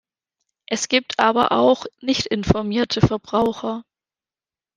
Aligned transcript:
Es 0.65 0.87
gibt 0.87 1.19
aber 1.19 1.51
auch 1.51 1.85
nichtinformierte 2.01 3.01
Verbraucher. 3.05 3.83